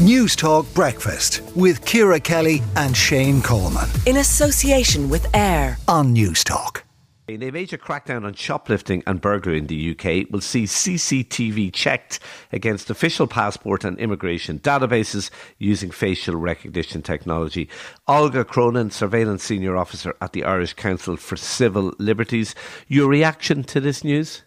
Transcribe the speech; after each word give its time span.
Newstalk 0.00 0.72
Breakfast 0.72 1.42
with 1.54 1.84
Ciara 1.84 2.18
Kelly 2.18 2.62
and 2.74 2.96
Shane 2.96 3.42
Coleman. 3.42 3.86
In 4.06 4.16
association 4.16 5.10
with 5.10 5.26
AIR 5.36 5.76
on 5.88 6.14
Newstalk. 6.14 6.84
A 7.28 7.36
major 7.36 7.76
crackdown 7.76 8.24
on 8.24 8.32
shoplifting 8.32 9.02
and 9.06 9.20
burglary 9.20 9.58
in 9.58 9.66
the 9.66 9.90
UK 9.90 10.30
will 10.30 10.40
see 10.40 10.64
CCTV 10.64 11.70
checked 11.74 12.18
against 12.50 12.88
official 12.88 13.26
passport 13.26 13.84
and 13.84 13.98
immigration 13.98 14.58
databases 14.60 15.28
using 15.58 15.90
facial 15.90 16.34
recognition 16.34 17.02
technology. 17.02 17.68
Olga 18.08 18.42
Cronin, 18.42 18.90
Surveillance 18.90 19.44
Senior 19.44 19.76
Officer 19.76 20.16
at 20.22 20.32
the 20.32 20.44
Irish 20.44 20.72
Council 20.72 21.18
for 21.18 21.36
Civil 21.36 21.92
Liberties. 21.98 22.54
Your 22.88 23.06
reaction 23.06 23.64
to 23.64 23.80
this 23.80 24.02
news? 24.02 24.44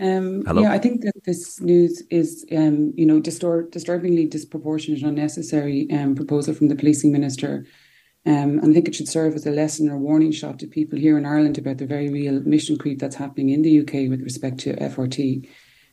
Um, 0.00 0.42
yeah, 0.56 0.72
I 0.72 0.78
think 0.78 1.02
that 1.02 1.24
this 1.24 1.60
news 1.60 2.02
is, 2.10 2.46
um, 2.52 2.92
you 2.96 3.04
know, 3.04 3.20
distor- 3.20 3.70
disturbingly 3.70 4.26
disproportionate, 4.26 5.02
unnecessary 5.02 5.88
um, 5.90 6.14
proposal 6.14 6.54
from 6.54 6.68
the 6.68 6.76
policing 6.76 7.10
minister. 7.10 7.66
Um, 8.24 8.58
and 8.58 8.70
I 8.70 8.72
think 8.74 8.88
it 8.88 8.94
should 8.94 9.08
serve 9.08 9.34
as 9.34 9.46
a 9.46 9.50
lesson 9.50 9.88
or 9.88 9.98
warning 9.98 10.32
shot 10.32 10.58
to 10.60 10.66
people 10.66 10.98
here 10.98 11.18
in 11.18 11.24
Ireland 11.24 11.58
about 11.58 11.78
the 11.78 11.86
very 11.86 12.10
real 12.10 12.40
mission 12.42 12.76
creep 12.76 12.98
that's 12.98 13.16
happening 13.16 13.48
in 13.48 13.62
the 13.62 13.80
UK 13.80 14.10
with 14.10 14.22
respect 14.22 14.58
to 14.60 14.76
FRT. 14.76 15.48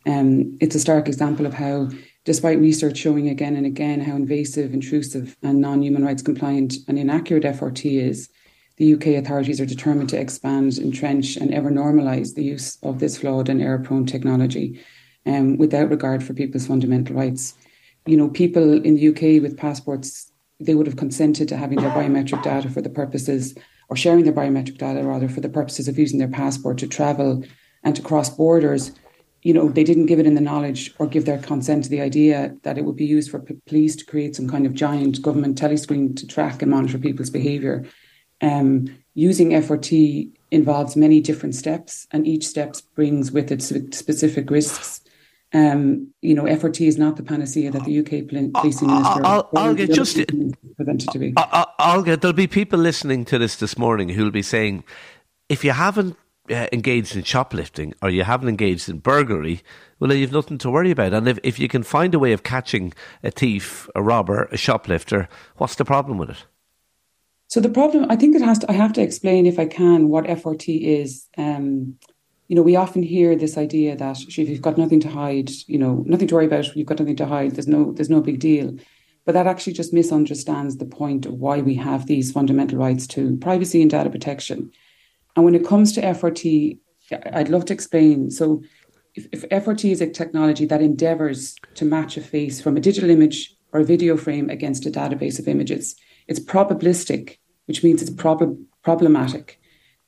Um, 0.05 0.57
it's 0.61 0.75
a 0.75 0.79
stark 0.79 1.07
example 1.07 1.45
of 1.45 1.53
how, 1.53 1.89
despite 2.25 2.59
research 2.59 2.97
showing 2.97 3.29
again 3.29 3.55
and 3.55 3.65
again 3.65 4.01
how 4.01 4.15
invasive, 4.15 4.73
intrusive, 4.73 5.35
and 5.41 5.61
non 5.61 5.81
human 5.81 6.03
rights 6.03 6.21
compliant 6.21 6.75
and 6.87 6.99
inaccurate 6.99 7.43
FRT 7.43 8.01
is, 8.01 8.29
the 8.77 8.93
UK 8.93 9.07
authorities 9.07 9.61
are 9.61 9.65
determined 9.65 10.09
to 10.09 10.19
expand, 10.19 10.77
entrench, 10.77 11.37
and 11.37 11.53
ever 11.53 11.71
normalise 11.71 12.35
the 12.35 12.43
use 12.43 12.77
of 12.83 12.99
this 12.99 13.17
flawed 13.17 13.47
and 13.47 13.61
error 13.61 13.79
prone 13.79 14.05
technology 14.05 14.83
um, 15.25 15.57
without 15.57 15.89
regard 15.89 16.23
for 16.23 16.33
people's 16.33 16.67
fundamental 16.67 17.15
rights. 17.15 17.53
You 18.05 18.17
know, 18.17 18.29
people 18.29 18.73
in 18.83 18.95
the 18.95 19.09
UK 19.09 19.41
with 19.41 19.57
passports, 19.57 20.31
they 20.59 20.75
would 20.75 20.87
have 20.87 20.97
consented 20.97 21.47
to 21.49 21.57
having 21.57 21.79
their 21.79 21.89
biometric 21.91 22.43
data 22.43 22.69
for 22.69 22.81
the 22.81 22.89
purposes, 22.89 23.55
or 23.87 23.95
sharing 23.95 24.25
their 24.25 24.33
biometric 24.33 24.77
data 24.77 25.03
rather, 25.03 25.29
for 25.29 25.41
the 25.41 25.49
purposes 25.49 25.87
of 25.87 25.97
using 25.97 26.19
their 26.19 26.27
passport 26.27 26.77
to 26.79 26.87
travel 26.87 27.43
and 27.83 27.95
to 27.95 28.01
cross 28.01 28.29
borders. 28.29 28.91
You 29.41 29.53
know, 29.53 29.69
they 29.69 29.83
didn't 29.83 30.07
give 30.07 30.19
it 30.19 30.25
in 30.25 30.33
the 30.33 30.41
knowledge 30.41 30.93
or 30.97 31.07
give 31.07 31.25
their 31.25 31.37
consent 31.37 31.83
to 31.83 31.89
the 31.89 32.01
idea 32.01 32.55
that 32.63 32.77
it 32.77 32.83
would 32.83 32.95
be 32.95 33.05
used 33.05 33.29
for 33.29 33.39
p- 33.39 33.55
police 33.67 33.95
to 33.95 34.05
create 34.05 34.35
some 34.35 34.49
kind 34.49 34.65
of 34.65 34.73
giant 34.73 35.21
government 35.21 35.59
telescreen 35.59 36.15
to 36.17 36.25
track 36.25 36.63
and 36.63 36.71
monitor 36.71 36.97
people's 36.97 37.29
behaviour 37.29 37.85
um, 38.41 38.87
using 39.13 39.49
FRT 39.49 40.31
involves 40.51 40.95
many 40.95 41.21
different 41.21 41.55
steps, 41.55 42.07
and 42.11 42.27
each 42.27 42.47
step 42.47 42.75
brings 42.95 43.31
with 43.31 43.51
it 43.51 43.61
specific 43.61 44.49
risks. 44.49 45.01
Um, 45.53 46.13
you 46.21 46.33
know, 46.33 46.43
FRT 46.43 46.87
is 46.87 46.97
not 46.97 47.15
the 47.15 47.23
panacea 47.23 47.71
that 47.71 47.85
the 47.85 47.99
UK 47.99 48.27
policing 48.27 48.87
minister. 48.87 49.25
I'll, 49.25 49.49
I'll 49.55 49.73
get 49.73 49.91
just 49.91 50.15
presented 50.75 51.09
to 51.11 51.19
be. 51.19 51.33
I'll 51.37 52.03
get. 52.03 52.21
There'll 52.21 52.33
be 52.33 52.47
people 52.47 52.79
listening 52.79 53.25
to 53.25 53.37
this 53.37 53.55
this 53.55 53.77
morning 53.77 54.09
who'll 54.09 54.31
be 54.31 54.41
saying, 54.41 54.83
if 55.47 55.63
you 55.63 55.71
haven't 55.71 56.17
uh, 56.49 56.67
engaged 56.73 57.15
in 57.15 57.23
shoplifting 57.23 57.93
or 58.01 58.09
you 58.09 58.23
haven't 58.23 58.49
engaged 58.49 58.89
in 58.89 58.99
burglary, 58.99 59.61
well, 59.99 60.13
you've 60.13 60.31
nothing 60.31 60.57
to 60.59 60.69
worry 60.69 60.91
about. 60.91 61.13
And 61.13 61.27
if, 61.27 61.39
if 61.43 61.57
you 61.59 61.67
can 61.67 61.83
find 61.83 62.13
a 62.13 62.19
way 62.19 62.33
of 62.33 62.43
catching 62.43 62.93
a 63.23 63.31
thief, 63.31 63.87
a 63.95 64.03
robber, 64.03 64.49
a 64.51 64.57
shoplifter, 64.57 65.29
what's 65.57 65.75
the 65.75 65.85
problem 65.85 66.17
with 66.17 66.31
it? 66.31 66.45
So 67.55 67.61
the 67.61 67.69
problem, 67.69 68.07
I 68.09 68.17
think 68.17 68.35
it 68.35 68.41
has 68.41 68.59
to, 68.59 68.69
I 68.69 68.73
have 68.73 68.91
to 68.91 69.01
explain 69.01 69.45
if 69.45 69.57
I 69.57 69.65
can 69.65 70.09
what 70.09 70.25
FRT 70.25 70.81
is. 70.81 71.25
Um, 71.37 71.95
you 72.49 72.55
know, 72.57 72.61
we 72.61 72.75
often 72.75 73.01
hear 73.01 73.33
this 73.33 73.57
idea 73.57 73.95
that 73.95 74.19
if 74.27 74.37
you've 74.37 74.61
got 74.61 74.77
nothing 74.77 74.99
to 74.99 75.07
hide, 75.09 75.49
you 75.65 75.77
know, 75.77 76.03
nothing 76.05 76.27
to 76.27 76.35
worry 76.35 76.47
about, 76.47 76.75
you've 76.75 76.85
got 76.85 76.99
nothing 76.99 77.15
to 77.15 77.25
hide, 77.25 77.51
there's 77.51 77.69
no, 77.69 77.93
there's 77.93 78.09
no 78.09 78.19
big 78.19 78.41
deal. 78.41 78.75
But 79.23 79.35
that 79.35 79.47
actually 79.47 79.71
just 79.71 79.93
misunderstands 79.93 80.75
the 80.75 80.85
point 80.85 81.25
of 81.25 81.35
why 81.35 81.61
we 81.61 81.75
have 81.75 82.07
these 82.07 82.29
fundamental 82.29 82.77
rights 82.77 83.07
to 83.15 83.37
privacy 83.37 83.81
and 83.81 83.89
data 83.89 84.09
protection. 84.09 84.69
And 85.37 85.45
when 85.45 85.55
it 85.55 85.65
comes 85.65 85.93
to 85.93 86.01
FRT, 86.01 86.77
I'd 87.31 87.47
love 87.47 87.63
to 87.67 87.73
explain. 87.73 88.31
So 88.31 88.63
if, 89.13 89.27
if 89.31 89.47
FRT 89.47 89.93
is 89.93 90.01
a 90.01 90.09
technology 90.09 90.65
that 90.65 90.81
endeavors 90.81 91.55
to 91.75 91.85
match 91.85 92.17
a 92.17 92.21
face 92.21 92.59
from 92.59 92.75
a 92.75 92.81
digital 92.81 93.09
image 93.09 93.55
or 93.71 93.79
a 93.79 93.85
video 93.85 94.17
frame 94.17 94.49
against 94.49 94.85
a 94.85 94.91
database 94.91 95.39
of 95.39 95.47
images, 95.47 95.95
it's 96.27 96.41
probabilistic, 96.41 97.37
which 97.65 97.83
means 97.83 98.01
it's 98.01 98.11
prob- 98.11 98.57
problematic 98.83 99.59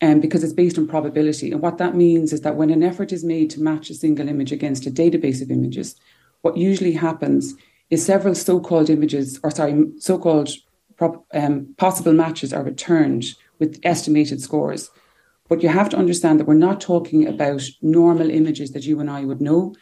um, 0.01 0.19
because 0.19 0.43
it's 0.43 0.53
based 0.53 0.77
on 0.77 0.87
probability. 0.87 1.51
And 1.51 1.61
what 1.61 1.77
that 1.77 1.95
means 1.95 2.33
is 2.33 2.41
that 2.41 2.55
when 2.55 2.69
an 2.69 2.83
effort 2.83 3.11
is 3.11 3.23
made 3.23 3.49
to 3.51 3.61
match 3.61 3.89
a 3.89 3.95
single 3.95 4.27
image 4.27 4.51
against 4.51 4.85
a 4.85 4.91
database 4.91 5.41
of 5.41 5.51
images, 5.51 5.95
what 6.41 6.57
usually 6.57 6.93
happens 6.93 7.55
is 7.89 8.05
several 8.05 8.35
so-called 8.35 8.89
images, 8.89 9.39
or 9.43 9.51
sorry, 9.51 9.85
so-called 9.97 10.49
pro- 10.97 11.25
um, 11.33 11.73
possible 11.77 12.13
matches 12.13 12.53
are 12.53 12.63
returned 12.63 13.25
with 13.59 13.79
estimated 13.83 14.41
scores. 14.41 14.89
But 15.49 15.63
you 15.63 15.69
have 15.69 15.89
to 15.89 15.97
understand 15.97 16.39
that 16.39 16.47
we're 16.47 16.55
not 16.55 16.81
talking 16.81 17.27
about 17.27 17.63
normal 17.81 18.29
images 18.29 18.71
that 18.71 18.85
you 18.85 18.99
and 18.99 19.09
I 19.09 19.23
would 19.23 19.41
know. 19.41 19.73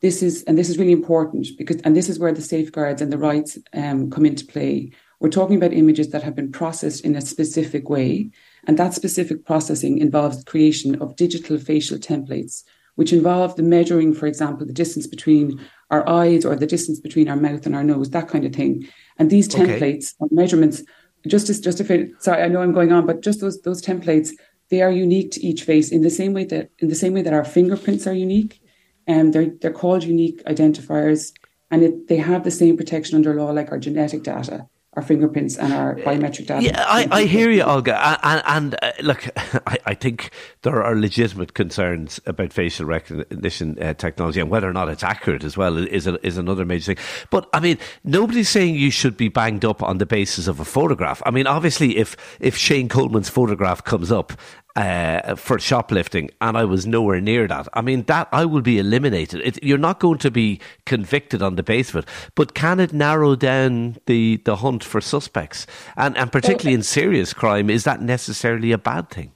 This 0.00 0.22
is, 0.22 0.44
and 0.44 0.56
this 0.56 0.70
is 0.70 0.78
really 0.78 0.92
important 0.92 1.48
because, 1.58 1.80
and 1.82 1.96
this 1.96 2.08
is 2.08 2.20
where 2.20 2.32
the 2.32 2.40
safeguards 2.40 3.02
and 3.02 3.12
the 3.12 3.18
rights 3.18 3.58
um, 3.74 4.10
come 4.10 4.24
into 4.24 4.46
play. 4.46 4.92
We're 5.20 5.30
talking 5.30 5.56
about 5.56 5.72
images 5.72 6.10
that 6.10 6.22
have 6.22 6.36
been 6.36 6.52
processed 6.52 7.04
in 7.04 7.16
a 7.16 7.20
specific 7.20 7.88
way. 7.88 8.30
And 8.66 8.78
that 8.78 8.94
specific 8.94 9.44
processing 9.44 9.98
involves 9.98 10.38
the 10.38 10.50
creation 10.50 11.00
of 11.02 11.16
digital 11.16 11.58
facial 11.58 11.98
templates, 11.98 12.62
which 12.94 13.12
involve 13.12 13.56
the 13.56 13.64
measuring, 13.64 14.14
for 14.14 14.26
example, 14.26 14.66
the 14.66 14.72
distance 14.72 15.06
between 15.06 15.60
our 15.90 16.08
eyes 16.08 16.44
or 16.44 16.54
the 16.54 16.66
distance 16.66 17.00
between 17.00 17.28
our 17.28 17.36
mouth 17.36 17.66
and 17.66 17.74
our 17.74 17.82
nose, 17.82 18.10
that 18.10 18.28
kind 18.28 18.44
of 18.44 18.54
thing. 18.54 18.86
And 19.18 19.28
these 19.28 19.48
templates 19.48 20.14
okay. 20.20 20.28
measurements, 20.30 20.84
just 21.26 21.50
as 21.50 21.60
just 21.60 21.80
if 21.80 21.88
sorry, 22.20 22.42
I 22.42 22.48
know 22.48 22.62
I'm 22.62 22.72
going 22.72 22.92
on, 22.92 23.04
but 23.04 23.22
just 23.22 23.40
those 23.40 23.60
those 23.62 23.82
templates, 23.82 24.30
they 24.70 24.82
are 24.82 24.90
unique 24.90 25.32
to 25.32 25.44
each 25.44 25.64
face 25.64 25.90
in 25.90 26.02
the 26.02 26.10
same 26.10 26.32
way 26.32 26.44
that 26.44 26.70
in 26.78 26.88
the 26.88 26.94
same 26.94 27.14
way 27.14 27.22
that 27.22 27.32
our 27.32 27.44
fingerprints 27.44 28.06
are 28.06 28.12
unique. 28.12 28.60
And 29.08 29.32
they're 29.32 29.50
they're 29.60 29.72
called 29.72 30.04
unique 30.04 30.44
identifiers 30.44 31.32
and 31.70 31.82
it, 31.82 32.08
they 32.08 32.16
have 32.16 32.44
the 32.44 32.50
same 32.50 32.76
protection 32.76 33.16
under 33.16 33.34
law 33.34 33.50
like 33.50 33.72
our 33.72 33.78
genetic 33.78 34.22
data 34.22 34.68
our 34.98 35.02
fingerprints 35.02 35.56
and 35.56 35.72
our 35.72 35.94
biometric 35.96 36.46
data. 36.46 36.60
Yeah, 36.60 36.84
I, 36.84 37.06
I 37.10 37.24
hear 37.24 37.50
you, 37.50 37.62
Olga. 37.62 38.18
And, 38.26 38.42
and 38.46 38.74
uh, 38.82 38.92
look, 39.00 39.28
I, 39.66 39.78
I, 39.86 39.94
think 39.94 40.32
there 40.62 40.82
are 40.82 40.96
legitimate 40.96 41.54
concerns 41.54 42.20
about 42.26 42.52
facial 42.52 42.84
recognition 42.84 43.80
uh, 43.80 43.94
technology 43.94 44.40
and 44.40 44.50
whether 44.50 44.68
or 44.68 44.72
not 44.72 44.88
it's 44.88 45.04
accurate 45.04 45.44
as 45.44 45.56
well 45.56 45.78
is, 45.78 46.08
a, 46.08 46.26
is 46.26 46.36
another 46.36 46.64
major 46.64 46.94
thing. 46.94 47.04
But 47.30 47.48
I 47.52 47.60
mean, 47.60 47.78
nobody's 48.02 48.48
saying 48.48 48.74
you 48.74 48.90
should 48.90 49.16
be 49.16 49.28
banged 49.28 49.64
up 49.64 49.84
on 49.84 49.98
the 49.98 50.06
basis 50.06 50.48
of 50.48 50.58
a 50.58 50.64
photograph. 50.64 51.22
I 51.24 51.30
mean, 51.30 51.46
obviously, 51.46 51.96
if, 51.96 52.16
if 52.40 52.56
Shane 52.56 52.88
Coleman's 52.88 53.28
photograph 53.28 53.84
comes 53.84 54.10
up 54.10 54.32
uh, 54.78 55.34
for 55.34 55.58
shoplifting, 55.58 56.30
and 56.40 56.56
I 56.56 56.64
was 56.64 56.86
nowhere 56.86 57.20
near 57.20 57.48
that. 57.48 57.66
I 57.74 57.80
mean, 57.80 58.04
that 58.04 58.28
I 58.30 58.44
will 58.44 58.60
be 58.60 58.78
eliminated. 58.78 59.40
It, 59.44 59.62
you're 59.62 59.76
not 59.76 59.98
going 59.98 60.18
to 60.18 60.30
be 60.30 60.60
convicted 60.86 61.42
on 61.42 61.56
the 61.56 61.64
basis 61.64 61.94
of 61.96 62.04
it, 62.04 62.08
but 62.36 62.54
can 62.54 62.78
it 62.78 62.92
narrow 62.92 63.34
down 63.34 63.96
the, 64.06 64.36
the 64.44 64.54
hunt 64.56 64.84
for 64.88 65.00
suspects? 65.00 65.66
And, 65.96 66.16
and 66.16 66.32
particularly 66.32 66.74
in 66.74 66.82
serious 66.82 67.32
crime, 67.32 67.70
is 67.70 67.84
that 67.84 68.02
necessarily 68.02 68.72
a 68.72 68.78
bad 68.78 69.10
thing? 69.10 69.32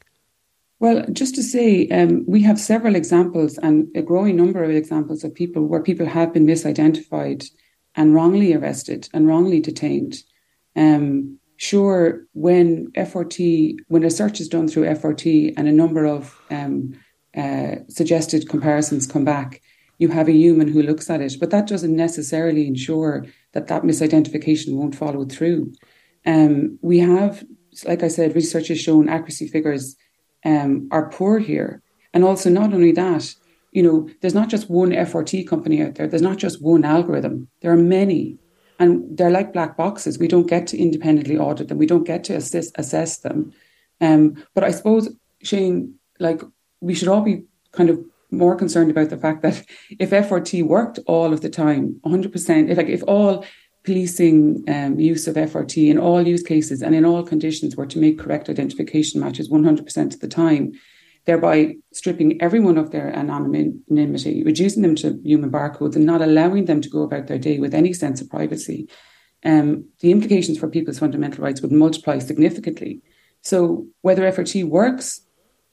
Well, 0.82 1.06
just 1.12 1.36
to 1.36 1.44
say, 1.44 1.86
um, 1.90 2.24
we 2.26 2.42
have 2.42 2.58
several 2.58 2.96
examples 2.96 3.56
and 3.58 3.86
a 3.94 4.02
growing 4.02 4.34
number 4.34 4.64
of 4.64 4.70
examples 4.70 5.22
of 5.22 5.32
people 5.32 5.64
where 5.64 5.80
people 5.80 6.06
have 6.06 6.32
been 6.32 6.44
misidentified 6.44 7.48
and 7.94 8.16
wrongly 8.16 8.52
arrested 8.52 9.08
and 9.14 9.28
wrongly 9.28 9.60
detained. 9.60 10.24
Um, 10.74 11.38
sure, 11.56 12.24
when 12.32 12.90
FRT, 12.96 13.76
when 13.86 14.02
a 14.02 14.10
search 14.10 14.40
is 14.40 14.48
done 14.48 14.66
through 14.66 14.86
FRT 14.86 15.54
and 15.56 15.69
a 15.69 15.72
number 15.72 16.04
of 16.04 16.36
um, 16.50 16.98
uh, 17.36 17.76
suggested 17.88 18.48
comparisons 18.48 19.06
come 19.06 19.24
back, 19.24 19.62
you 20.02 20.08
have 20.08 20.28
a 20.28 20.32
human 20.32 20.68
who 20.68 20.82
looks 20.82 21.08
at 21.08 21.20
it, 21.20 21.36
but 21.40 21.50
that 21.50 21.66
doesn't 21.66 21.94
necessarily 21.96 22.66
ensure 22.66 23.25
that 23.52 23.69
that 23.69 23.82
misidentification 23.82 24.75
won't 24.75 24.96
follow 24.96 25.25
through. 25.25 25.72
Um, 26.26 26.78
we 26.82 26.99
have, 26.99 27.44
like 27.84 28.02
I 28.02 28.08
said, 28.08 28.34
research 28.34 28.69
has 28.69 28.81
shown 28.81 29.08
accuracy 29.08 29.49
figures 29.49 29.96
um, 30.44 30.88
are 30.90 31.10
poor 31.10 31.38
here. 31.38 31.82
And 32.12 32.25
also, 32.25 32.50
not 32.50 32.75
only 32.75 32.93
that, 32.93 33.34
you 33.70 33.82
know, 33.82 34.08
there's 34.20 34.34
not 34.34 34.50
just 34.50 34.69
one 34.69 34.90
FRT 34.90 35.49
company 35.49 35.82
out 35.82 35.94
there, 35.94 36.08
there's 36.08 36.28
not 36.31 36.37
just 36.37 36.60
one 36.60 36.84
algorithm, 36.84 37.48
there 37.60 37.72
are 37.72 37.76
many 37.98 38.38
and 38.82 39.16
they're 39.16 39.31
like 39.31 39.52
black 39.52 39.76
boxes. 39.76 40.19
We 40.19 40.26
don't 40.26 40.48
get 40.48 40.66
to 40.69 40.78
independently 40.78 41.38
audit 41.38 41.69
them. 41.69 41.78
We 41.78 41.87
don't 41.87 42.02
get 42.02 42.25
to 42.25 42.34
assess, 42.34 42.72
assess 42.75 43.19
them. 43.19 43.52
Um, 44.00 44.44
but 44.55 44.64
I 44.64 44.72
suppose, 44.72 45.14
Shane, 45.43 45.94
like 46.19 46.43
we 46.81 46.94
should 46.94 47.06
all 47.06 47.20
be 47.20 47.44
kind 47.70 47.90
of 47.90 48.00
more 48.32 48.56
concerned 48.56 48.90
about 48.90 49.11
the 49.11 49.17
fact 49.17 49.43
that 49.43 49.64
if 49.99 50.11
FRT 50.11 50.64
worked 50.64 50.99
all 51.06 51.32
of 51.32 51.40
the 51.40 51.50
time, 51.50 52.00
100%, 52.05 52.70
if 52.70 52.76
like 52.76 52.88
if 52.88 53.02
all 53.06 53.44
policing 53.84 54.64
um, 54.69 54.99
use 54.99 55.26
of 55.26 55.34
FRT 55.34 55.90
in 55.90 55.99
all 55.99 56.26
use 56.26 56.43
cases 56.43 56.82
and 56.82 56.94
in 56.94 57.05
all 57.05 57.23
conditions 57.23 57.76
were 57.76 57.87
to 57.87 57.99
make 57.99 58.19
correct 58.19 58.49
identification 58.49 59.20
matches 59.20 59.50
100% 59.50 60.14
of 60.14 60.20
the 60.20 60.29
time, 60.29 60.73
thereby 61.25 61.75
stripping 61.93 62.40
everyone 62.40 62.79
of 62.79 62.90
their 62.90 63.08
anonymity, 63.14 64.43
reducing 64.44 64.82
them 64.82 64.94
to 64.96 65.20
human 65.25 65.50
barcodes, 65.50 65.96
and 65.96 66.06
not 66.06 66.23
allowing 66.23 66.64
them 66.64 66.81
to 66.81 66.88
go 66.88 67.02
about 67.02 67.26
their 67.26 67.38
day 67.38 67.58
with 67.58 67.75
any 67.75 67.93
sense 67.93 68.20
of 68.20 68.31
privacy, 68.31 68.88
um, 69.44 69.84
the 70.00 70.12
implications 70.12 70.58
for 70.58 70.69
people's 70.69 70.99
fundamental 70.99 71.43
rights 71.44 71.62
would 71.62 71.73
multiply 71.73 72.19
significantly. 72.19 73.02
So, 73.43 73.87
whether 74.02 74.23
FRT 74.23 74.64
works 74.64 75.23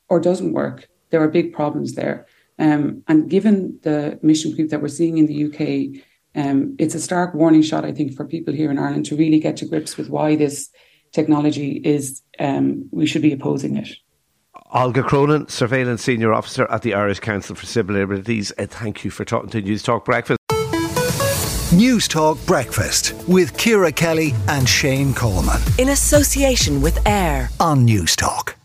or 0.07 0.19
doesn't 0.19 0.53
work, 0.53 0.87
there 1.11 1.21
are 1.21 1.27
big 1.27 1.53
problems 1.53 1.93
there. 1.93 2.25
Um, 2.59 3.03
and 3.07 3.29
given 3.29 3.79
the 3.83 4.19
mission 4.21 4.53
creep 4.53 4.69
that 4.69 4.81
we're 4.81 4.89
seeing 4.89 5.17
in 5.17 5.25
the 5.27 5.45
UK, 5.45 6.03
um, 6.35 6.75
it's 6.77 6.93
a 6.93 6.99
stark 6.99 7.33
warning 7.33 7.61
shot, 7.61 7.85
I 7.85 7.91
think, 7.93 8.15
for 8.15 8.25
people 8.25 8.53
here 8.53 8.69
in 8.69 8.77
Ireland 8.77 9.05
to 9.07 9.15
really 9.15 9.39
get 9.39 9.57
to 9.57 9.65
grips 9.65 9.97
with 9.97 10.09
why 10.09 10.35
this 10.35 10.69
technology 11.11 11.81
is, 11.83 12.21
um, 12.37 12.87
we 12.91 13.07
should 13.07 13.21
be 13.21 13.33
opposing 13.33 13.77
it. 13.77 13.89
Olga 14.71 15.01
Cronin, 15.01 15.47
Surveillance 15.47 16.03
Senior 16.03 16.33
Officer 16.33 16.69
at 16.69 16.83
the 16.83 16.93
Irish 16.93 17.19
Council 17.19 17.55
for 17.55 17.65
Civil 17.65 17.95
Liberties. 17.95 18.51
Uh, 18.57 18.67
thank 18.67 19.03
you 19.03 19.09
for 19.09 19.25
talking 19.25 19.49
to 19.49 19.61
Newstalk 19.61 20.05
Breakfast. 20.05 20.37
Newstalk 21.71 22.45
Breakfast 22.45 23.13
with 23.27 23.57
Ciara 23.57 23.91
Kelly 23.91 24.33
and 24.47 24.67
Shane 24.67 25.13
Coleman. 25.13 25.61
In 25.77 25.89
association 25.89 26.81
with 26.81 27.05
AIR 27.07 27.49
on 27.59 27.87
Newstalk. 27.87 28.58